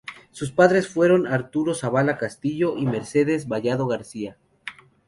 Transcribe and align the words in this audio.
Sus 0.31 0.51
padres 0.51 0.87
fueron 0.87 1.27
Arturo 1.27 1.75
Zavala 1.75 2.17
Castillo 2.17 2.75
y 2.75 2.87
Mercedes 2.87 3.47
Vallado 3.47 3.85
García. 3.85 4.35